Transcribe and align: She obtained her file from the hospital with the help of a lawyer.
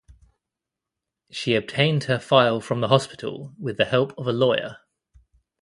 She 1.29 1.53
obtained 1.53 2.05
her 2.05 2.17
file 2.17 2.59
from 2.59 2.81
the 2.81 2.87
hospital 2.87 3.53
with 3.59 3.77
the 3.77 3.85
help 3.85 4.17
of 4.17 4.25
a 4.25 4.31
lawyer. 4.33 4.77